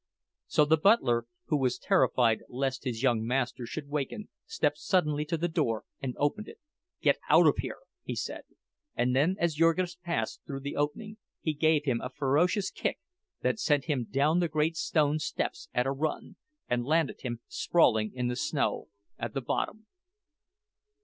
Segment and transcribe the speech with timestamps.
[0.47, 5.37] So the butler, who was terrified lest his young master should waken, stepped suddenly to
[5.37, 6.57] the door, and opened it.
[7.03, 8.41] "Get out of here!" he said;
[8.95, 12.97] and then as Jurgis passed through the opening, he gave him a ferocious kick
[13.43, 16.35] that sent him down the great stone steps at a run,
[16.67, 18.87] and landed him sprawling in the snow
[19.19, 19.85] at the bottom.